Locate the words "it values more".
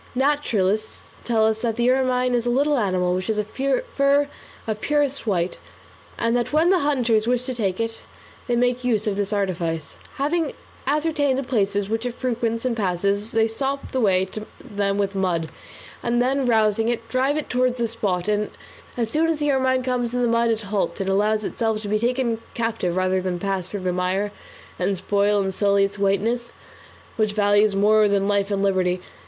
27.33-28.07